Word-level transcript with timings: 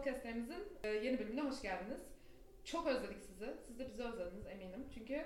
podcastlerimizin 0.00 0.62
e, 0.84 0.88
yeni 0.88 1.18
bölümüne 1.18 1.40
hoş 1.40 1.62
geldiniz. 1.62 2.00
Çok 2.64 2.86
özledik 2.86 3.18
sizi. 3.20 3.54
Siz 3.66 3.78
de 3.78 3.88
bizi 3.88 4.02
özlediniz 4.02 4.46
eminim. 4.46 4.86
Çünkü 4.94 5.24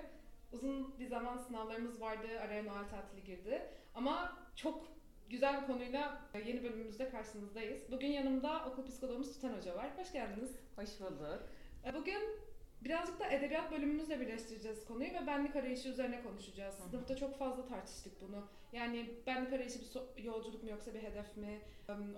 uzun 0.51 0.99
bir 0.99 1.07
zaman 1.07 1.37
sınavlarımız 1.37 2.01
vardı, 2.01 2.27
araya 2.41 2.63
Noel 2.63 2.89
tatili 2.89 3.23
girdi. 3.23 3.61
Ama 3.95 4.37
çok 4.55 4.87
güzel 5.29 5.61
bir 5.61 5.67
konuyla 5.67 6.21
e, 6.33 6.39
yeni 6.39 6.63
bölümümüzde 6.63 7.09
karşınızdayız. 7.09 7.91
Bugün 7.91 8.07
yanımda 8.07 8.65
okul 8.65 8.85
psikologumuz 8.85 9.33
Tüten 9.33 9.57
Hoca 9.57 9.75
var. 9.75 9.97
Hoş 9.97 10.11
geldiniz. 10.11 10.51
Hoş 10.75 10.99
bulduk. 10.99 11.43
E, 11.85 11.93
Bugün 11.93 12.21
birazcık 12.81 13.19
da 13.19 13.27
edebiyat 13.27 13.71
bölümümüzle 13.71 14.19
birleştireceğiz 14.19 14.85
konuyu 14.85 15.13
ve 15.13 15.27
benlik 15.27 15.55
arayışı 15.55 15.89
üzerine 15.89 16.23
konuşacağız. 16.23 16.75
Sınıfta 16.75 17.15
çok 17.15 17.39
fazla 17.39 17.65
tartıştık 17.65 18.21
bunu. 18.21 18.47
Yani 18.73 19.09
benlik 19.27 19.53
arayışı 19.53 19.79
bir 20.17 20.23
yolculuk 20.23 20.63
mu 20.63 20.69
yoksa 20.69 20.93
bir 20.93 21.03
hedef 21.03 21.37
mi? 21.37 21.59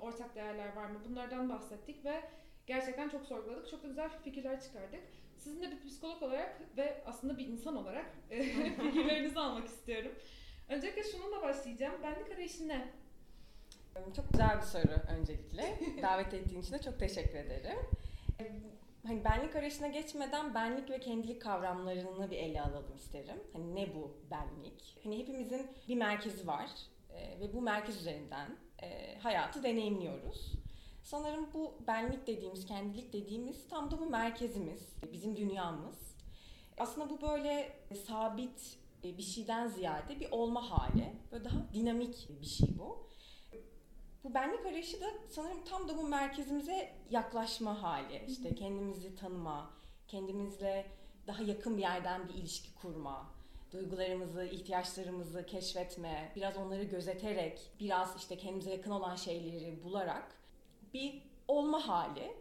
Ortak 0.02 0.35
değerler 0.35 0.75
var 0.75 0.85
mı? 0.85 0.99
Bunlardan 1.09 1.49
bahsettik 1.49 2.05
ve 2.05 2.21
gerçekten 2.67 3.09
çok 3.09 3.26
sorguladık. 3.26 3.70
Çok 3.70 3.84
da 3.84 3.88
güzel 3.88 4.09
fikirler 4.09 4.62
çıkardık. 4.62 4.99
Sizin 5.38 5.62
de 5.62 5.71
bir 5.71 5.89
psikolog 5.89 6.23
olarak 6.23 6.62
ve 6.77 7.03
aslında 7.05 7.38
bir 7.38 7.48
insan 7.48 7.75
olarak 7.75 8.05
e, 8.30 8.44
fikirlerinizi 8.81 9.39
almak 9.39 9.67
istiyorum. 9.67 10.12
Öncelikle 10.70 11.03
şununla 11.03 11.41
başlayacağım. 11.41 12.03
Benlik 12.03 12.31
arayışı 12.31 12.67
ne? 12.67 12.88
Çok 14.16 14.31
güzel 14.31 14.58
bir 14.58 14.66
soru 14.66 14.95
öncelikle. 15.17 15.80
Davet 16.02 16.34
ettiğin 16.34 16.61
için 16.61 16.73
de 16.73 16.81
çok 16.81 16.99
teşekkür 16.99 17.38
ederim. 17.38 17.77
Hani 19.08 19.23
benlik 19.23 19.55
arayışına 19.55 19.88
geçmeden 19.88 20.53
benlik 20.53 20.89
ve 20.89 20.99
kendilik 20.99 21.41
kavramlarını 21.41 22.31
bir 22.31 22.38
ele 22.38 22.61
alalım 22.61 22.95
isterim. 22.95 23.44
Hani 23.53 23.75
ne 23.75 23.95
bu 23.95 24.17
benlik? 24.31 24.97
Hani 25.03 25.20
hepimizin 25.20 25.67
bir 25.88 25.95
merkezi 25.95 26.47
var 26.47 26.69
e, 27.13 27.39
ve 27.39 27.53
bu 27.53 27.61
merkez 27.61 27.97
üzerinden 28.02 28.58
e, 28.81 29.17
hayatı 29.19 29.63
deneyimliyoruz. 29.63 30.53
Sanırım 31.08 31.53
bu 31.53 31.73
benlik 31.88 32.27
dediğimiz, 32.27 32.66
kendilik 32.66 33.13
dediğimiz 33.13 33.67
tam 33.67 33.91
da 33.91 34.00
bu 34.00 34.05
merkezimiz, 34.05 34.95
bizim 35.13 35.36
dünyamız. 35.36 36.16
Aslında 36.77 37.09
bu 37.09 37.22
böyle 37.22 37.73
sabit 38.08 38.77
e, 39.03 39.17
bir 39.17 39.23
şeyden 39.23 39.67
ziyade 39.67 40.19
bir 40.19 40.31
olma 40.31 40.72
hali. 40.72 41.13
Böyle 41.31 41.45
daha 41.45 41.73
dinamik 41.73 42.30
bir 42.41 42.45
şey 42.45 42.69
bu. 42.80 43.08
Bu 44.23 44.33
benlik 44.33 44.66
arayışı 44.66 45.02
da 45.02 45.05
sanırım 45.30 45.63
tam 45.63 45.88
da 45.88 45.97
bu 45.97 46.03
merkezimize 46.03 46.94
yaklaşma 47.09 47.83
hali. 47.83 48.25
İşte 48.28 48.55
kendimizi 48.55 49.16
tanıma, 49.16 49.73
kendimizle 50.08 50.85
daha 51.28 51.44
yakın 51.44 51.78
bir 51.78 51.81
yerden 51.81 52.30
bir 52.30 52.33
ilişki 52.33 52.75
kurma, 52.75 53.31
duygularımızı, 53.72 54.44
ihtiyaçlarımızı 54.45 55.45
keşfetme, 55.45 56.31
biraz 56.35 56.58
onları 56.58 56.83
gözeterek, 56.83 57.72
biraz 57.80 58.17
işte 58.17 58.38
kendimize 58.38 58.72
yakın 58.72 58.91
olan 58.91 59.16
şeyleri 59.16 59.83
bularak 59.83 60.38
bir 60.93 61.23
olma 61.47 61.88
hali. 61.88 62.33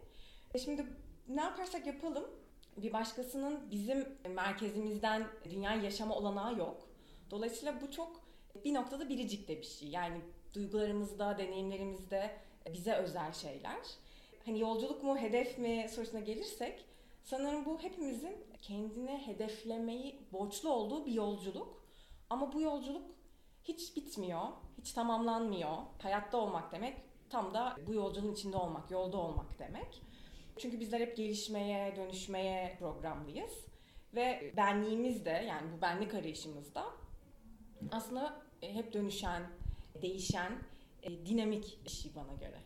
E 0.53 0.59
Şimdi 0.59 0.85
ne 1.27 1.41
yaparsak 1.41 1.87
yapalım 1.87 2.25
bir 2.77 2.93
başkasının 2.93 3.71
bizim 3.71 4.07
merkezimizden 4.29 5.27
dünyayı 5.49 5.83
yaşama 5.83 6.15
olanağı 6.15 6.57
yok. 6.57 6.87
Dolayısıyla 7.31 7.81
bu 7.81 7.91
çok 7.91 8.21
bir 8.65 8.73
noktada 8.73 9.09
biricik 9.09 9.47
de 9.47 9.57
bir 9.57 9.65
şey. 9.65 9.89
Yani 9.89 10.21
duygularımızda, 10.53 11.37
deneyimlerimizde 11.37 12.37
bize 12.73 12.93
özel 12.93 13.33
şeyler. 13.33 13.77
Hani 14.45 14.59
yolculuk 14.59 15.03
mu, 15.03 15.17
hedef 15.17 15.57
mi 15.57 15.89
sorusuna 15.95 16.19
gelirsek 16.19 16.85
sanırım 17.23 17.65
bu 17.65 17.79
hepimizin 17.79 18.37
kendine 18.61 19.27
hedeflemeyi 19.27 20.19
borçlu 20.31 20.69
olduğu 20.69 21.05
bir 21.05 21.11
yolculuk. 21.11 21.83
Ama 22.29 22.53
bu 22.53 22.61
yolculuk 22.61 23.05
hiç 23.63 23.95
bitmiyor, 23.95 24.47
hiç 24.77 24.91
tamamlanmıyor. 24.91 25.77
Hayatta 26.01 26.37
olmak 26.37 26.71
demek 26.71 27.06
tam 27.29 27.53
da 27.53 27.77
bu 27.87 27.93
yolculuğun 27.93 28.33
içinde 28.33 28.57
olmak, 28.57 28.91
yolda 28.91 29.17
olmak 29.17 29.59
demek. 29.59 30.01
Çünkü 30.57 30.79
bizler 30.79 30.99
hep 30.99 31.17
gelişmeye, 31.17 31.95
dönüşmeye 31.95 32.75
programlıyız. 32.79 33.67
Ve 34.15 34.53
benliğimiz 34.57 35.25
de 35.25 35.29
yani 35.29 35.71
bu 35.77 35.81
benlik 35.81 36.13
arayışımızda 36.13 36.85
aslında 37.91 38.41
e, 38.61 38.73
hep 38.73 38.93
dönüşen, 38.93 39.43
değişen, 40.01 40.51
e, 41.03 41.25
dinamik 41.25 41.85
bir 41.85 41.89
şey 41.89 42.11
bana 42.15 42.33
göre. 42.33 42.59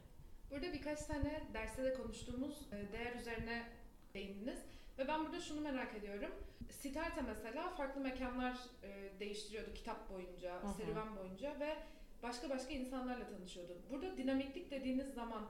Burada 0.51 0.73
birkaç 0.73 1.05
tane 1.05 1.41
derste 1.53 1.83
de 1.83 1.93
konuştuğumuz 1.93 2.67
e, 2.71 2.91
değer 2.91 3.15
üzerine 3.15 3.63
değindiniz. 4.13 4.59
Ve 4.97 5.07
ben 5.07 5.25
burada 5.25 5.39
şunu 5.39 5.61
merak 5.61 5.95
ediyorum. 5.95 6.31
Siddhartha 6.69 7.21
mesela 7.21 7.69
farklı 7.69 8.01
mekanlar 8.01 8.57
değiştiriyordu 9.19 9.73
kitap 9.73 10.09
boyunca, 10.09 10.61
serüven 10.77 11.15
boyunca 11.17 11.59
ve 11.59 11.77
başka 12.23 12.49
başka 12.49 12.73
insanlarla 12.73 13.27
tanışıyordu. 13.27 13.77
Burada 13.89 14.17
dinamiklik 14.17 14.71
dediğiniz 14.71 15.13
zaman 15.13 15.43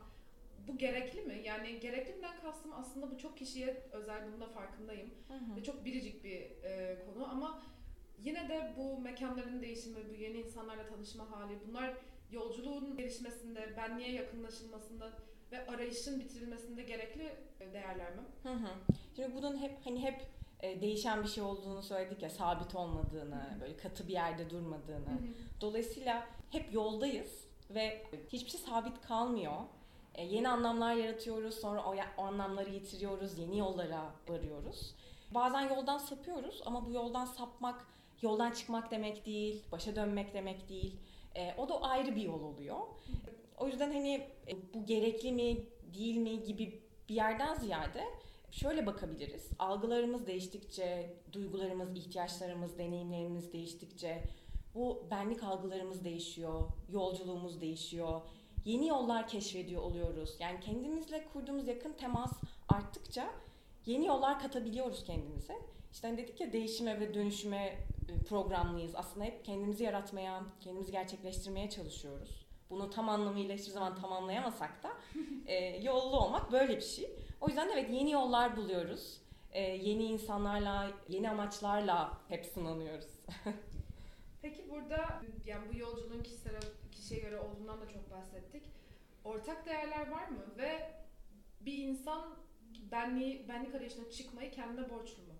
bu 0.67 0.77
gerekli 0.77 1.21
mi? 1.21 1.41
Yani 1.43 1.79
gerekliliğinden 1.79 2.39
kastım 2.41 2.73
aslında 2.73 3.11
bu 3.11 3.17
çok 3.17 3.37
kişiye 3.37 3.83
özel, 3.91 4.27
bunun 4.27 4.41
da 4.41 4.47
farkındayım. 4.47 5.09
Ve 5.57 5.63
çok 5.63 5.85
biricik 5.85 6.23
bir 6.23 6.63
e, 6.63 6.97
konu 7.05 7.31
ama 7.31 7.63
yine 8.19 8.49
de 8.49 8.73
bu 8.77 8.99
mekanların 8.99 9.61
değişimi, 9.61 10.09
bu 10.09 10.13
yeni 10.13 10.37
insanlarla 10.37 10.87
tanışma 10.87 11.31
hali, 11.31 11.59
bunlar 11.67 11.93
yolculuğun 12.31 12.97
gelişmesinde, 12.97 13.73
benliğe 13.77 14.11
yakınlaşılmasında 14.11 15.11
ve 15.51 15.67
arayışın 15.67 16.19
bitirilmesinde 16.19 16.83
gerekli 16.83 17.23
e, 17.59 17.73
değerler 17.73 18.15
mi? 18.15 18.21
Hı 18.43 18.53
hı. 18.53 18.69
Şimdi 19.15 19.35
bunun 19.35 19.57
hep 19.57 19.77
hani 19.83 20.03
hep 20.03 20.21
e, 20.59 20.81
değişen 20.81 21.23
bir 21.23 21.27
şey 21.27 21.43
olduğunu 21.43 21.83
söyledik 21.83 22.21
ya, 22.21 22.29
sabit 22.29 22.75
olmadığını, 22.75 23.57
böyle 23.61 23.77
katı 23.77 24.07
bir 24.07 24.13
yerde 24.13 24.49
durmadığını. 24.49 25.19
Dolayısıyla 25.61 26.27
hep 26.51 26.73
yoldayız 26.73 27.47
ve 27.69 28.03
hiçbir 28.33 28.49
şey 28.49 28.59
sabit 28.59 29.01
kalmıyor. 29.01 29.61
E, 30.15 30.25
yeni 30.25 30.49
anlamlar 30.49 30.93
yaratıyoruz, 30.93 31.55
sonra 31.55 31.83
o, 31.83 31.95
o 32.17 32.21
anlamları 32.21 32.69
yitiriyoruz, 32.69 33.39
yeni 33.39 33.57
yollara 33.57 34.11
varıyoruz. 34.29 34.95
Bazen 35.31 35.61
yoldan 35.75 35.97
sapıyoruz 35.97 36.61
ama 36.65 36.85
bu 36.85 36.91
yoldan 36.91 37.25
sapmak, 37.25 37.87
yoldan 38.21 38.51
çıkmak 38.51 38.91
demek 38.91 39.25
değil, 39.25 39.63
başa 39.71 39.95
dönmek 39.95 40.33
demek 40.33 40.69
değil. 40.69 40.95
E, 41.35 41.55
o 41.57 41.69
da 41.69 41.81
ayrı 41.81 42.15
bir 42.15 42.21
yol 42.21 42.41
oluyor. 42.41 42.77
O 43.57 43.67
yüzden 43.67 43.91
hani 43.91 44.27
e, 44.47 44.73
bu 44.73 44.85
gerekli 44.85 45.31
mi, 45.31 45.57
değil 45.93 46.17
mi 46.17 46.43
gibi 46.43 46.81
bir 47.09 47.15
yerden 47.15 47.53
ziyade 47.53 48.03
şöyle 48.51 48.85
bakabiliriz. 48.85 49.49
Algılarımız 49.59 50.27
değiştikçe, 50.27 51.13
duygularımız, 51.31 51.95
ihtiyaçlarımız, 51.95 52.77
deneyimlerimiz 52.77 53.53
değiştikçe 53.53 54.23
bu 54.75 55.07
benlik 55.11 55.43
algılarımız 55.43 56.03
değişiyor, 56.03 56.63
yolculuğumuz 56.89 57.61
değişiyor. 57.61 58.21
Yeni 58.65 58.87
yollar 58.87 59.27
keşfediyor 59.27 59.81
oluyoruz. 59.81 60.35
Yani 60.39 60.59
kendimizle 60.59 61.27
kurduğumuz 61.33 61.67
yakın 61.67 61.93
temas 61.93 62.31
arttıkça 62.69 63.31
yeni 63.85 64.05
yollar 64.05 64.39
katabiliyoruz 64.39 65.03
kendimize. 65.03 65.55
İşte 65.93 66.07
hani 66.07 66.17
dedik 66.17 66.41
ya 66.41 66.53
değişime 66.53 66.99
ve 66.99 67.13
dönüşüme 67.13 67.77
e, 68.09 68.23
programlıyız. 68.23 68.95
Aslında 68.95 69.25
hep 69.25 69.45
kendimizi 69.45 69.83
yaratmaya, 69.83 70.43
kendimizi 70.61 70.91
gerçekleştirmeye 70.91 71.69
çalışıyoruz. 71.69 72.45
Bunu 72.69 72.89
tam 72.89 73.09
anlamıyla 73.09 73.55
hiçbir 73.55 73.71
zaman 73.71 73.95
tamamlayamasak 73.95 74.83
da 74.83 74.89
e, 75.45 75.55
yollu 75.83 76.19
olmak 76.19 76.51
böyle 76.51 76.77
bir 76.77 76.81
şey. 76.81 77.09
O 77.41 77.47
yüzden 77.47 77.69
de 77.69 77.73
evet 77.73 77.89
yeni 77.89 78.11
yollar 78.11 78.57
buluyoruz. 78.57 79.21
E, 79.51 79.61
yeni 79.61 80.03
insanlarla, 80.03 80.91
yeni 81.09 81.29
amaçlarla 81.29 82.17
hep 82.27 82.45
sınanıyoruz. 82.45 83.07
Peki 84.41 84.69
burada 84.69 85.21
yani 85.45 85.73
bu 85.73 85.77
yolculuğun 85.77 86.23
kişisel, 86.23 86.53
kişiye 86.91 87.19
göre 87.19 87.39
olduğundan 87.39 87.81
da 87.81 87.89
çok 87.89 88.11
bahsettik. 88.11 88.63
Ortak 89.23 89.65
değerler 89.65 90.11
var 90.11 90.27
mı? 90.27 90.45
Ve 90.57 90.91
bir 91.61 91.77
insan 91.77 92.35
benliği, 92.91 93.47
benlik 93.47 93.75
arayışına 93.75 94.09
çıkmayı 94.09 94.51
kendine 94.51 94.89
borçlu 94.89 95.23
mu? 95.23 95.33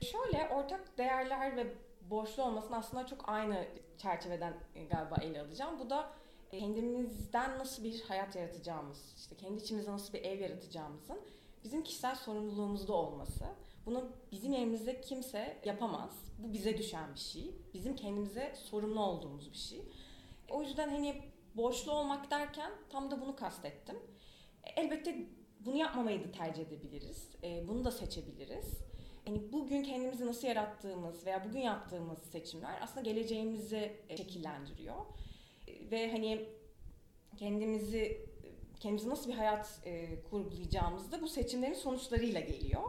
Şöyle 0.00 0.48
ortak 0.48 0.98
değerler 0.98 1.56
ve 1.56 1.66
borçlu 2.10 2.42
olmasını 2.42 2.76
aslında 2.76 3.06
çok 3.06 3.28
aynı 3.28 3.68
çerçeveden 3.98 4.54
e, 4.74 4.84
galiba 4.84 5.16
ele 5.22 5.40
alacağım. 5.40 5.78
Bu 5.80 5.90
da 5.90 6.12
e, 6.52 6.58
kendimizden 6.58 7.58
nasıl 7.58 7.84
bir 7.84 8.02
hayat 8.02 8.36
yaratacağımız, 8.36 9.14
işte 9.16 9.36
kendi 9.36 9.62
içimizde 9.62 9.92
nasıl 9.92 10.12
bir 10.12 10.24
ev 10.24 10.40
yaratacağımızın 10.40 11.20
bizim 11.64 11.82
kişisel 11.82 12.14
sorumluluğumuzda 12.14 12.92
olması. 12.92 13.44
Bunu 13.86 14.08
bizim 14.32 14.52
elimizde 14.52 15.00
kimse 15.00 15.56
yapamaz. 15.64 16.10
Bu 16.38 16.52
bize 16.52 16.78
düşen 16.78 17.14
bir 17.14 17.20
şey. 17.20 17.50
Bizim 17.74 17.96
kendimize 17.96 18.54
sorumlu 18.56 19.00
olduğumuz 19.00 19.52
bir 19.52 19.56
şey. 19.58 19.80
O 20.50 20.62
yüzden 20.62 20.88
hani 20.88 21.22
borçlu 21.56 21.92
olmak 21.92 22.30
derken 22.30 22.70
tam 22.90 23.10
da 23.10 23.20
bunu 23.20 23.36
kastettim. 23.36 23.96
E, 24.64 24.80
Elbette 24.80 25.16
bunu 25.60 25.76
yapmamayı 25.76 26.24
da 26.24 26.32
tercih 26.32 26.62
edebiliriz. 26.62 27.28
E, 27.42 27.68
Bunu 27.68 27.84
da 27.84 27.90
seçebiliriz. 27.90 28.78
Hani 29.24 29.52
bugün 29.52 29.82
kendimizi 29.82 30.26
nasıl 30.26 30.46
yarattığımız 30.48 31.26
veya 31.26 31.44
bugün 31.44 31.60
yaptığımız 31.60 32.18
seçimler 32.18 32.78
aslında 32.82 33.00
geleceğimizi 33.00 33.92
e, 34.08 34.16
şekillendiriyor. 34.16 34.96
E, 35.68 35.90
Ve 35.90 36.10
hani 36.12 36.46
kendimizi 37.36 38.26
kendimize 38.80 39.08
nasıl 39.08 39.30
bir 39.30 39.34
hayat 39.36 39.80
e, 39.84 40.22
kurgulayacağımız 40.30 41.12
da 41.12 41.22
bu 41.22 41.28
seçimlerin 41.28 41.74
sonuçlarıyla 41.74 42.40
geliyor. 42.40 42.82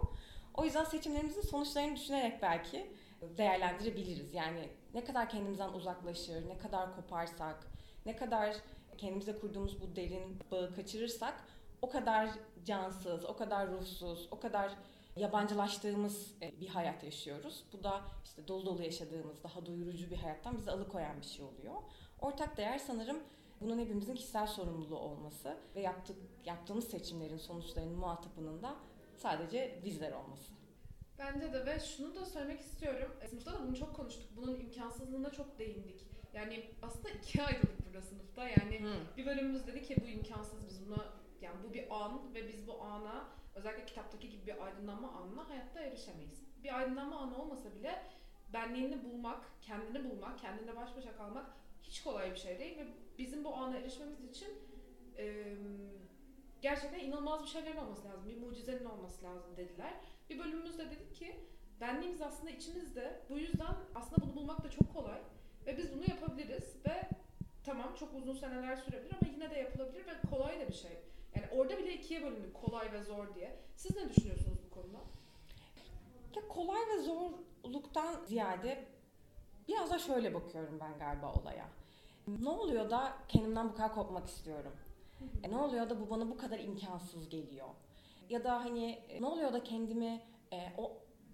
O 0.54 0.66
yüzden 0.66 0.84
seçimlerimizin 0.84 1.42
sonuçlarını 1.42 1.96
düşünerek 1.96 2.42
belki 2.42 2.92
değerlendirebiliriz. 3.38 4.34
Yani 4.34 4.70
ne 4.94 5.04
kadar 5.04 5.30
kendimizden 5.30 5.74
uzaklaşır, 5.74 6.50
ne 6.50 6.58
kadar 6.58 6.96
koparsak, 6.96 7.68
ne 8.06 8.16
kadar 8.16 8.56
kendimize 8.98 9.40
kurduğumuz 9.40 9.82
bu 9.82 9.96
derin 9.96 10.40
bağı 10.52 10.76
kaçırırsak 10.76 11.34
o 11.82 11.90
kadar 11.90 12.30
cansız, 12.66 13.26
o 13.26 13.36
kadar 13.36 13.72
ruhsuz, 13.72 14.28
o 14.32 14.40
kadar 14.40 14.72
yabancılaştığımız 15.16 16.32
e, 16.42 16.62
bir 16.62 16.68
hayat 16.68 17.04
yaşıyoruz. 17.04 17.64
Bu 17.74 17.84
da 17.84 18.02
işte 18.24 18.48
dolu 18.48 18.66
dolu 18.66 18.84
yaşadığımız, 18.84 19.44
daha 19.44 19.66
doyurucu 19.66 20.10
bir 20.12 20.18
hayattan 20.18 20.58
bizi 20.58 20.72
alıkoyan 20.72 21.22
bir 21.22 21.26
şey 21.26 21.46
oluyor. 21.46 21.76
Ortak 22.22 22.58
değer 22.58 22.78
sanırım 22.78 23.20
bunun 23.62 23.80
hepimizin 23.80 24.16
kişisel 24.16 24.48
sorumluluğu 24.48 25.00
olması 25.00 25.58
ve 25.76 25.82
yaptık, 25.82 26.18
yaptığımız 26.46 26.88
seçimlerin 26.88 27.38
sonuçlarının 27.38 27.98
muhatabının 27.98 28.64
da 28.64 28.76
sadece 29.18 29.80
bizler 29.86 30.12
olması. 30.12 30.54
Bence 31.19 31.54
de 31.54 31.65
ve 31.65 31.80
şunu 31.80 32.15
da 32.15 32.25
söylemek 32.25 32.60
istiyorum. 32.60 33.12
E, 33.21 33.27
sınıfta 33.27 33.54
da 33.54 33.68
bunu 33.68 33.75
çok 33.75 33.95
konuştuk. 33.95 34.30
Bunun 34.36 34.60
imkansızlığına 34.60 35.31
çok 35.31 35.60
değindik. 35.60 36.01
Yani 36.33 36.63
aslında 36.81 37.10
ikiye 37.10 37.45
ayrıldık 37.45 37.86
burada 37.86 38.01
sınıfta. 38.01 38.48
Yani 38.48 38.80
hmm. 38.80 39.18
bir 39.18 39.25
bölümümüz 39.25 39.68
dedi 39.68 39.81
ki 39.81 39.95
bu 40.01 40.07
imkansız 40.07 40.68
biz 40.69 40.88
buna 40.88 41.06
yani 41.42 41.56
bu 41.69 41.74
bir 41.74 42.04
an 42.04 42.33
ve 42.33 42.48
biz 42.48 42.68
bu 42.68 42.81
ana 42.81 43.27
özellikle 43.56 43.86
kitaptaki 43.86 44.30
gibi 44.30 44.48
bir 44.48 44.65
aydınlanma 44.65 45.12
anına 45.12 45.50
hayatta 45.50 45.80
erişemeyiz. 45.80 46.44
Bir 46.63 46.77
aydınlanma 46.77 47.18
anı 47.19 47.42
olmasa 47.42 47.75
bile 47.75 48.04
benliğini 48.54 49.04
bulmak, 49.04 49.45
kendini 49.62 50.12
bulmak, 50.12 50.39
kendine 50.39 50.75
baş 50.75 50.95
başa 50.95 51.15
kalmak 51.15 51.45
hiç 51.83 52.04
kolay 52.04 52.31
bir 52.31 52.38
şey 52.38 52.60
değil 52.60 52.77
ve 52.77 52.88
bizim 53.18 53.44
bu 53.44 53.56
ana 53.56 53.77
erişmemiz 53.77 54.30
için 54.30 54.50
e, 55.18 55.56
gerçekten 56.63 57.00
inanılmaz 57.00 57.44
bir 57.44 57.48
şeylerin 57.48 57.77
olması 57.77 58.07
lazım. 58.07 58.30
Bir 58.30 58.38
mucizenin 58.38 58.86
olması 58.86 59.25
lazım 59.25 59.57
dediler. 59.57 59.94
Bir 60.30 60.39
bölümümüzde 60.39 60.92
dedik 60.92 61.15
ki 61.15 61.36
benliğimiz 61.81 62.21
aslında 62.21 62.51
içimizde. 62.51 63.21
Bu 63.30 63.39
yüzden 63.39 63.75
aslında 63.95 64.21
bunu 64.21 64.36
bulmak 64.36 64.63
da 64.63 64.69
çok 64.69 64.94
kolay. 64.94 65.21
Ve 65.65 65.77
biz 65.77 65.94
bunu 65.94 66.04
yapabiliriz 66.10 66.75
ve 66.88 67.10
tamam 67.63 67.95
çok 68.00 68.13
uzun 68.13 68.33
seneler 68.33 68.75
sürebilir 68.75 69.13
ama 69.21 69.31
yine 69.33 69.51
de 69.51 69.60
yapılabilir 69.60 70.07
ve 70.07 70.13
kolay 70.30 70.60
da 70.60 70.68
bir 70.68 70.74
şey. 70.74 70.92
Yani 71.36 71.45
orada 71.51 71.77
bile 71.77 71.94
ikiye 71.94 72.24
bölündük 72.24 72.54
kolay 72.54 72.92
ve 72.94 73.04
zor 73.04 73.36
diye. 73.36 73.60
Siz 73.75 73.95
ne 73.95 74.10
düşünüyorsunuz 74.10 74.57
bu 74.65 74.74
konuda? 74.74 75.00
Ya 76.36 76.48
kolay 76.48 76.81
ve 76.89 77.01
zorluktan 77.01 78.25
ziyade 78.25 78.86
biraz 79.68 79.92
da 79.92 80.00
şöyle 80.00 80.33
bakıyorum 80.33 80.80
ben 80.80 81.00
galiba 81.00 81.33
olaya. 81.33 81.65
Ne 82.27 82.50
oluyor 82.50 82.89
da 82.89 83.13
kendimden 83.27 83.69
bu 83.69 83.74
kadar 83.74 83.94
kopmak 83.94 84.27
istiyorum? 84.27 84.74
E, 85.44 85.52
ne 85.52 85.58
oluyor 85.58 85.90
da 85.90 86.02
bu 86.02 86.10
bana 86.10 86.30
bu 86.30 86.38
kadar 86.38 86.60
imkansız 86.60 87.30
geliyor? 87.30 87.68
Ya 88.30 88.44
da 88.44 88.66
hani 88.66 88.86
e, 89.10 89.22
ne 89.22 89.25
oluyor 89.25 89.54
da 89.54 89.64
kendimi 89.64 90.22
e, 90.54 90.58
o 90.78 90.92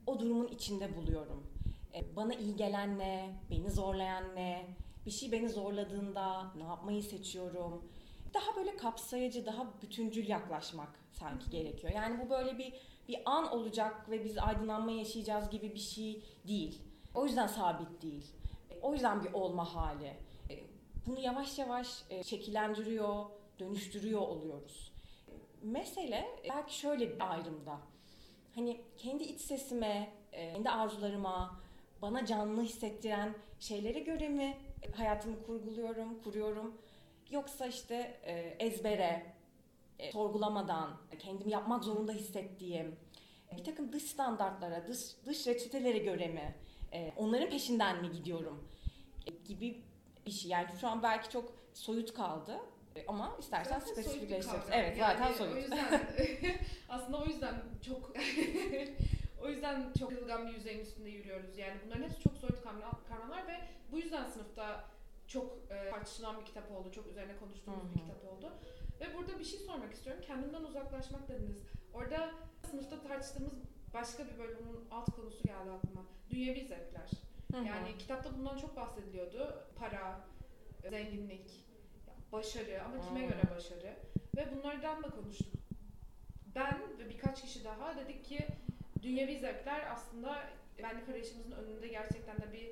o 0.08 0.20
durumun 0.20 0.48
içinde 0.48 0.98
buluyorum? 0.98 1.48
E, 1.96 2.16
bana 2.16 2.34
iyi 2.34 2.56
gelen 2.56 3.00
ne? 3.00 3.40
Beni 3.52 3.72
zorlayan 3.72 4.36
ne? 4.36 4.66
Bir 5.06 5.12
şey 5.12 5.32
beni 5.32 5.50
zorladığında 5.50 6.52
ne 6.58 6.64
yapmayı 6.64 7.04
seçiyorum? 7.04 7.92
Daha 8.34 8.56
böyle 8.56 8.78
kapsayıcı, 8.78 9.46
daha 9.46 9.82
bütüncül 9.82 10.28
yaklaşmak 10.28 10.90
sanki 11.12 11.50
gerekiyor. 11.50 11.94
Yani 11.94 12.26
bu 12.26 12.30
böyle 12.30 12.58
bir 12.58 12.74
bir 13.08 13.22
an 13.26 13.52
olacak 13.52 14.10
ve 14.10 14.26
biz 14.26 14.38
aydınlanma 14.38 14.92
yaşayacağız 14.92 15.50
gibi 15.50 15.74
bir 15.74 15.80
şey 15.80 16.24
değil. 16.48 16.82
O 17.16 17.26
yüzden 17.26 17.48
sabit 17.48 18.02
değil. 18.02 18.32
E, 18.70 18.80
o 18.82 18.94
yüzden 18.94 19.24
bir 19.24 19.34
olma 19.34 19.76
hali. 19.76 20.14
E, 20.50 20.64
bunu 21.06 21.20
yavaş 21.20 21.60
yavaş 21.60 22.04
şekillendiriyor, 22.24 23.26
dönüştürüyor 23.60 24.22
oluyoruz. 24.22 24.92
Mesele 25.62 26.28
belki 26.50 26.78
şöyle 26.78 27.10
bir 27.16 27.32
ayrımda. 27.34 27.80
Hani 28.56 28.82
kendi 28.98 29.24
iç 29.24 29.42
sesime, 29.42 30.10
kendi 30.32 30.70
arzularıma, 30.70 31.60
bana 32.02 32.26
canlı 32.26 32.62
hissettiren 32.62 33.36
şeylere 33.60 34.00
göre 34.00 34.30
mi 34.30 34.58
hayatımı 34.96 35.44
kurguluyorum, 35.44 36.24
kuruyorum? 36.24 36.82
Yoksa 37.30 37.66
işte 37.66 37.96
ezbere, 38.60 39.34
sorgulamadan, 40.12 40.98
kendimi 41.20 41.52
yapmak 41.52 41.84
zorunda 41.84 42.12
hissettiğim 42.12 42.96
bir 43.58 43.64
takım 43.64 43.92
dış 43.92 44.04
standartlara, 44.04 44.88
dış, 44.88 45.00
dış 45.26 45.48
reçetelere 45.48 45.98
göre 45.98 46.28
mi, 46.28 46.56
onların 47.18 47.50
peşinden 47.50 48.02
mi 48.02 48.12
gidiyorum 48.12 48.70
gibi 49.46 49.84
bir 50.26 50.32
şey. 50.32 50.52
Yani 50.52 50.68
şu 50.82 50.88
an 50.88 51.04
belki 51.04 51.30
çok 51.30 51.54
soyut 51.74 52.14
kaldı 52.14 52.60
ama 53.08 53.36
istersen 53.40 53.80
spesifikleştiririz. 53.80 54.64
Evet 54.72 54.98
yani 54.98 55.18
zaten 55.18 55.34
soyut. 55.34 55.54
O 55.54 55.58
yüzden 55.58 56.02
aslında 56.90 57.18
o 57.18 57.26
yüzden 57.26 57.56
çok 57.86 58.14
o 59.42 59.50
yüzden 59.50 59.94
çok 60.00 60.12
yılgan 60.12 60.48
bir 60.48 60.54
yüzeyin 60.54 60.80
üstünde 60.80 61.10
yürüyoruz. 61.10 61.58
Yani 61.58 61.74
bunların 61.86 62.04
hepsi 62.04 62.24
çok 62.24 62.38
soyut 62.38 62.64
kavramlar 63.10 63.48
ve 63.48 63.60
bu 63.92 63.98
yüzden 63.98 64.26
sınıfta 64.26 64.86
çok 65.28 65.58
e, 65.70 65.90
tartışılan 65.90 66.40
bir 66.40 66.46
kitap 66.46 66.72
oldu. 66.72 66.92
Çok 66.92 67.08
üzerine 67.08 67.38
konuştuğumuz 67.38 67.84
Hı-hı. 67.84 67.94
bir 67.94 68.00
kitap 68.00 68.34
oldu. 68.34 68.54
Ve 69.02 69.18
burada 69.18 69.40
bir 69.40 69.44
şey 69.44 69.60
sormak 69.60 69.94
istiyorum. 69.94 70.24
Kendimden 70.28 70.64
uzaklaşmak 70.64 71.30
dediniz. 71.30 71.64
Orada 71.94 72.32
sınıfta 72.72 73.02
tartıştığımız 73.02 73.54
başka 73.94 74.28
bir 74.28 74.38
bölümün 74.40 74.88
alt 74.92 75.16
konusu 75.16 75.44
geldi 75.44 75.72
aklıma. 75.72 76.06
Dünyevi 76.30 76.66
zevkler. 76.66 77.10
Hı-hı. 77.54 77.66
Yani 77.66 77.98
kitapta 77.98 78.38
bundan 78.38 78.58
çok 78.58 78.76
bahsediliyordu. 78.76 79.64
Para, 79.76 80.22
zenginlik, 80.90 81.69
başarı 82.32 82.84
ama 82.86 83.08
kime 83.08 83.22
göre 83.22 83.42
başarı? 83.56 83.96
Ve 84.38 84.48
bunlardan 84.56 85.04
da 85.04 85.10
konuştuk. 85.10 85.60
Ben 86.56 86.80
ve 87.00 87.10
birkaç 87.10 87.42
kişi 87.42 87.64
daha 87.64 87.98
dedik 87.98 88.26
ki 88.26 88.48
dünyevi 89.02 89.40
zevkler 89.40 89.92
aslında 89.92 90.38
benlik 90.84 91.10
arayışımızın 91.10 91.52
önünde 91.52 91.88
gerçekten 91.88 92.38
de 92.38 92.54
bir 92.54 92.68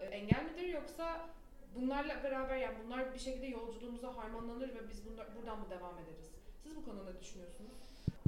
e, 0.00 0.04
engel 0.04 0.44
midir 0.44 0.68
yoksa 0.68 1.28
bunlarla 1.74 2.24
beraber 2.24 2.56
yani 2.56 2.76
bunlar 2.84 3.14
bir 3.14 3.18
şekilde 3.18 3.46
yolculuğumuza 3.46 4.16
harmanlanır 4.16 4.74
ve 4.74 4.88
biz 4.88 5.06
bunlar, 5.06 5.36
buradan 5.36 5.58
mı 5.58 5.70
devam 5.70 5.98
ederiz? 5.98 6.30
Siz 6.62 6.76
bu 6.76 6.84
konuda 6.84 7.10
ne 7.10 7.20
düşünüyorsunuz? 7.20 7.72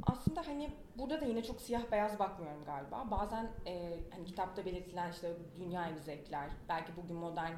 Aslında 0.03 0.47
hani 0.47 0.71
burada 0.95 1.21
da 1.21 1.25
yine 1.25 1.43
çok 1.43 1.61
siyah 1.61 1.91
beyaz 1.91 2.19
bakmıyorum 2.19 2.65
galiba. 2.65 3.11
Bazen 3.11 3.51
e, 3.65 3.99
hani 4.11 4.25
kitapta 4.25 4.65
belirtilen 4.65 5.11
işte 5.11 5.33
dünya 5.55 5.93
zevkler, 6.05 6.49
belki 6.69 6.91
bugün 6.97 7.15
modern 7.15 7.53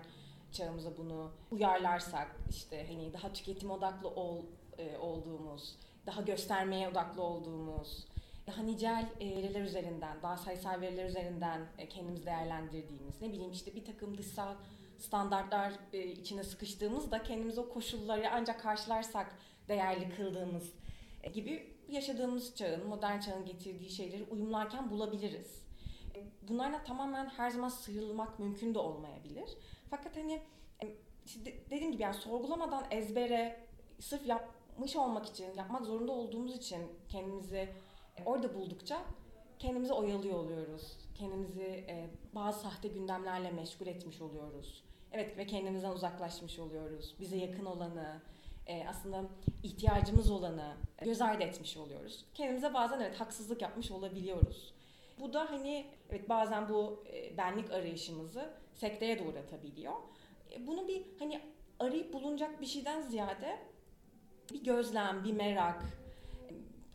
çağımıza 0.51 0.97
bunu 0.97 1.31
uyarlarsak 1.51 2.35
işte 2.49 2.87
hani 2.87 3.13
daha 3.13 3.33
tüketim 3.33 3.71
odaklı 3.71 4.09
ol, 4.09 4.43
e, 4.77 4.97
olduğumuz, 4.97 5.75
daha 6.05 6.21
göstermeye 6.21 6.89
odaklı 6.89 7.23
olduğumuz, 7.23 8.07
daha 8.47 8.61
nicel 8.61 9.09
e, 9.19 9.29
veriler 9.29 9.61
üzerinden, 9.61 10.17
daha 10.21 10.37
sayısal 10.37 10.81
veriler 10.81 11.05
üzerinden 11.05 11.61
e, 11.77 11.89
kendimizi 11.89 12.25
değerlendirdiğimiz, 12.25 13.21
ne 13.21 13.31
bileyim 13.33 13.51
işte 13.51 13.75
bir 13.75 13.85
takım 13.85 14.17
dışsal 14.17 14.55
standartlar 14.97 15.73
e, 15.93 16.03
içine 16.03 16.43
sıkıştığımızda 16.43 17.23
kendimizi 17.23 17.59
o 17.59 17.69
koşulları 17.69 18.29
ancak 18.31 18.61
karşılarsak 18.61 19.35
değerli 19.67 20.15
kıldığımız 20.15 20.73
gibi 21.33 21.79
yaşadığımız 21.89 22.55
çağın, 22.55 22.87
modern 22.87 23.19
çağın 23.19 23.45
getirdiği 23.45 23.89
şeyleri 23.89 24.23
uyumlarken 24.23 24.89
bulabiliriz. 24.91 25.68
E, 26.15 26.23
bunlarla 26.47 26.83
tamamen 26.83 27.25
her 27.25 27.49
zaman 27.49 27.69
sıyrılmak 27.69 28.39
mümkün 28.39 28.73
de 28.73 28.79
olmayabilir. 28.79 29.57
Fakat 29.89 30.17
hani 30.17 30.41
işte 31.25 31.53
dediğim 31.69 31.91
gibi 31.91 32.03
yani 32.03 32.13
sorgulamadan 32.15 32.85
ezbere 32.91 33.59
sırf 33.99 34.27
yapmış 34.27 34.95
olmak 34.95 35.25
için, 35.25 35.53
yapmak 35.55 35.85
zorunda 35.85 36.11
olduğumuz 36.11 36.55
için 36.55 36.81
kendimizi 37.09 37.69
orada 38.25 38.53
buldukça 38.55 39.01
kendimizi 39.59 39.93
oyalıyor 39.93 40.39
oluyoruz. 40.39 40.97
Kendimizi 41.15 41.85
bazı 42.35 42.59
sahte 42.59 42.87
gündemlerle 42.87 43.51
meşgul 43.51 43.87
etmiş 43.87 44.21
oluyoruz. 44.21 44.83
Evet 45.11 45.37
ve 45.37 45.47
kendimizden 45.47 45.91
uzaklaşmış 45.91 46.59
oluyoruz. 46.59 47.15
Bize 47.19 47.37
yakın 47.37 47.65
olanı, 47.65 48.21
aslında 48.87 49.23
ihtiyacımız 49.63 50.31
olanı 50.31 50.73
göz 51.01 51.21
ardı 51.21 51.43
etmiş 51.43 51.77
oluyoruz. 51.77 52.25
Kendimize 52.33 52.73
bazen 52.73 52.99
evet 52.99 53.19
haksızlık 53.19 53.61
yapmış 53.61 53.91
olabiliyoruz. 53.91 54.73
Bu 55.19 55.33
da 55.33 55.51
hani 55.51 55.85
evet 56.09 56.29
bazen 56.29 56.69
bu 56.69 57.03
benlik 57.37 57.71
arayışımızı 57.71 58.53
sekteye 58.73 59.19
doğru 59.19 59.37
atabiliyor. 59.37 59.93
E, 60.51 60.67
bunu 60.67 60.87
bir 60.87 61.05
hani 61.19 61.41
arayıp 61.79 62.13
bulunacak 62.13 62.61
bir 62.61 62.65
şeyden 62.65 63.01
ziyade 63.01 63.59
bir 64.53 64.63
gözlem, 64.63 65.23
bir 65.23 65.33
merak, 65.33 65.85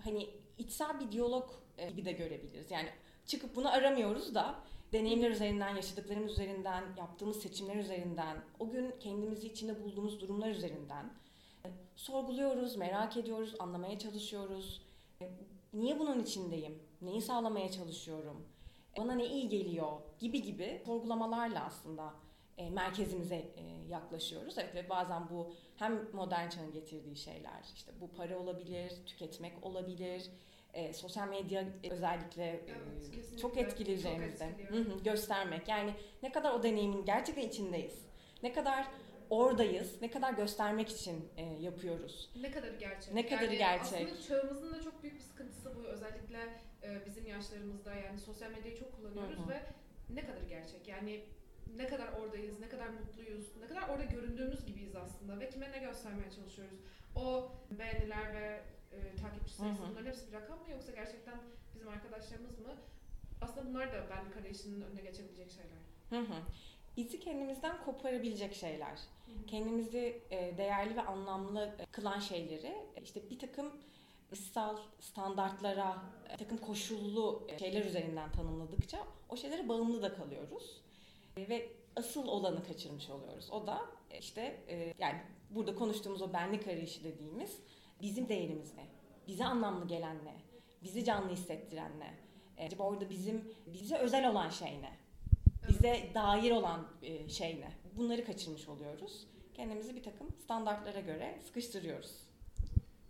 hani 0.05 0.31
içsel 0.59 1.01
bir 1.01 1.13
diyalog 1.13 1.51
e, 1.79 1.91
gibi 1.91 2.05
de 2.05 2.13
görebiliriz. 2.13 2.71
Yani 2.71 2.89
çıkıp 3.27 3.57
bunu 3.57 3.73
aramıyoruz 3.73 4.35
da 4.35 4.55
deneyimler 4.93 5.31
üzerinden, 5.31 5.77
yaşadıklarımız 5.77 6.33
üzerinden, 6.33 6.85
yaptığımız 6.99 7.43
seçimler 7.43 7.77
üzerinden, 7.77 8.37
o 8.59 8.71
gün 8.71 8.95
kendimizi 9.01 9.47
içinde 9.47 9.85
bulduğumuz 9.85 10.21
durumlar 10.21 10.51
üzerinden 10.51 11.13
e, 11.65 11.69
sorguluyoruz, 11.97 12.77
merak 12.77 13.17
ediyoruz, 13.17 13.55
anlamaya 13.59 13.99
çalışıyoruz. 13.99 14.83
Niye 15.73 15.99
bunun 15.99 16.23
içindeyim? 16.23 16.83
Neyi 17.03 17.23
sağlamaya 17.23 17.71
çalışıyorum? 17.71 18.49
Bana 18.99 19.13
ne 19.13 19.27
iyi 19.27 19.49
geliyor? 19.49 19.93
Gibi 20.19 20.43
gibi 20.43 20.83
sorgulamalarla 20.87 21.65
aslında 21.65 22.15
e, 22.59 22.71
merkezimize 22.71 23.35
e, 23.35 23.63
yaklaşıyoruz. 23.89 24.59
Evet 24.59 24.75
ve 24.75 24.89
bazen 24.89 25.31
bu 25.31 25.53
hem 25.77 26.09
modern 26.13 26.49
çağın 26.49 26.73
getirdiği 26.73 27.17
şeyler, 27.17 27.65
işte 27.75 27.93
bu 28.01 28.11
para 28.13 28.39
olabilir, 28.39 28.93
tüketmek 29.07 29.67
olabilir, 29.67 30.31
e, 30.75 30.93
sosyal 30.93 31.29
medya 31.29 31.65
özellikle 31.91 32.45
e, 32.45 32.61
evet, 32.67 33.39
çok 33.41 33.57
etkili 33.57 33.93
üzerimizde. 33.93 34.47
Hı 34.69 34.77
hı, 34.77 34.99
göstermek. 35.05 35.69
Yani 35.69 35.95
ne 36.23 36.33
kadar 36.33 36.53
o 36.53 36.63
deneyimin 36.63 37.05
gerçekten 37.05 37.49
içindeyiz. 37.49 38.07
Ne 38.43 38.53
kadar 38.53 38.87
oradayız, 39.31 40.03
ne 40.03 40.11
kadar 40.11 40.33
göstermek 40.33 40.89
için 40.89 41.29
e, 41.37 41.43
yapıyoruz. 41.43 42.31
Ne 42.43 42.51
kadar 42.51 42.73
gerçek. 42.73 43.15
Ne 43.15 43.27
kadar 43.27 43.43
yani 43.43 43.59
gerçek. 43.59 44.09
Aslında 44.09 44.23
çağımızın 44.23 44.75
da 44.75 44.83
çok 44.83 45.03
büyük 45.03 45.17
bir 45.17 45.21
sıkıntısı 45.21 45.77
bu. 45.77 45.81
Özellikle 45.81 46.39
e, 46.83 47.07
bizim 47.07 47.27
yaşlarımızda 47.27 47.95
yani 47.95 48.21
sosyal 48.21 48.51
medyayı 48.51 48.79
çok 48.79 48.97
kullanıyoruz 48.97 49.39
Hı 49.39 49.43
hı. 49.43 49.49
ve 49.49 49.63
ne 50.11 50.27
kadar 50.27 50.43
gerçek. 50.43 50.89
Yani 50.89 51.25
ne 51.77 51.87
kadar 51.87 52.09
oradayız, 52.13 52.61
ne 52.61 52.69
kadar 52.69 52.89
mutluyuz, 52.89 53.57
ne 53.61 53.67
kadar 53.67 53.89
orada 53.89 54.05
göründüğümüz 54.05 54.67
gibiyiz 54.67 54.97
aslında 54.97 55.41
ve 55.41 55.51
kime 55.51 55.73
ne 55.73 55.79
göstermeye 55.79 56.31
çalışıyoruz. 56.31 56.79
O 57.17 57.53
beğeniler 57.71 58.35
ve 58.35 58.61
e, 58.93 59.17
takipçi 59.17 59.55
sayısı 59.55 59.83
Hı 59.83 59.87
hı. 59.87 59.91
bunların 59.91 60.07
hepsi 60.07 60.29
bir 60.29 60.33
rakam 60.33 60.59
mı 60.59 60.71
yoksa 60.71 60.93
gerçekten 60.93 61.35
bizim 61.75 61.89
arkadaşlarımız 61.89 62.59
mı? 62.59 62.75
Aslında 63.41 63.67
bunlar 63.67 63.93
da 63.93 64.11
benlik 64.11 64.37
arayışının 64.37 64.81
önüne 64.81 65.01
geçebilecek 65.01 65.51
şeyler. 65.51 65.83
Hı 66.11 66.33
hı. 66.33 66.39
Bizi 66.97 67.21
kendimizden 67.21 67.85
koparabilecek 67.85 68.55
şeyler. 68.55 68.99
kendimizi 69.47 70.23
e, 70.31 70.59
değerli 70.59 70.97
ve 70.97 71.03
anlamlı 71.03 71.75
e, 71.79 71.87
kılan 71.87 72.19
şeyleri 72.19 72.67
e, 72.97 73.03
işte 73.03 73.31
bir 73.31 73.39
takım 73.39 73.73
ıssal 74.33 74.77
standartlara, 75.01 76.03
bir 76.33 76.39
takım 76.39 76.59
koşullu 76.59 77.47
şeyler 77.59 77.85
üzerinden 77.85 78.33
tanımladıkça 78.33 78.99
o 79.29 79.37
şeylere 79.37 79.69
bağımlı 79.69 80.03
da 80.03 80.15
kalıyoruz. 80.15 80.81
Ve 81.37 81.69
asıl 81.97 82.29
olanı 82.29 82.65
kaçırmış 82.65 83.11
oluyoruz. 83.11 83.51
O 83.51 83.67
da 83.67 83.81
işte 84.21 84.61
yani 84.99 85.21
burada 85.51 85.75
konuştuğumuz 85.75 86.23
o 86.23 86.33
benlik 86.33 86.67
arayışı 86.67 87.05
dediğimiz 87.05 87.59
bizim 88.03 88.29
değerimiz 88.29 88.75
ne? 88.75 88.87
Bize 89.27 89.45
anlamlı 89.45 89.89
gelen 89.89 90.17
ne? 90.25 90.35
Bizi 90.83 91.05
canlı 91.05 91.33
hissettiren 91.33 91.93
ne? 92.01 92.15
Acaba 92.65 92.83
orada 92.83 93.11
bizim 93.11 93.55
bize 93.67 93.99
özel 93.99 94.31
olan 94.31 94.49
şey 94.51 94.83
ne? 94.83 95.04
Bize 95.69 96.11
dair 96.15 96.51
olan 96.51 96.87
e, 97.03 97.29
şey 97.29 97.61
ne? 97.61 97.71
Bunları 97.97 98.25
kaçırmış 98.25 98.69
oluyoruz. 98.69 99.27
Kendimizi 99.55 99.97
bir 99.97 100.03
takım 100.03 100.27
standartlara 100.45 101.01
göre 101.01 101.39
sıkıştırıyoruz. 101.47 102.21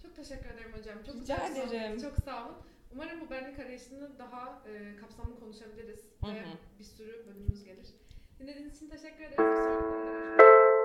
Çok 0.03 0.17
teşekkür 0.17 0.51
ederim 0.51 0.73
hocam. 0.79 0.99
Çok 1.07 1.15
Rica 1.15 1.37
sohbet. 1.37 1.69
ederim. 1.73 2.01
Çok 2.01 2.15
sağ 2.25 2.47
olun. 2.47 2.57
Umarım 2.95 3.21
bu 3.21 3.31
benlik 3.31 3.59
arayışını 3.59 4.19
daha 4.19 4.63
e, 4.69 4.97
kapsamlı 4.97 5.41
konuşabiliriz 5.41 6.01
Hı 6.25 6.27
ve 6.35 6.41
hı. 6.41 6.45
bir 6.79 6.85
sürü 6.85 7.27
bölümümüz 7.27 7.65
gelir. 7.65 7.87
Dinlediğiniz 8.41 8.77
için 8.77 8.89
teşekkür 8.89 9.25
ederiz. 9.25 9.39
Bir 9.39 9.45
sonraki. 9.63 10.84